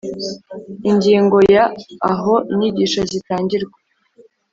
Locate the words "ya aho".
1.55-2.33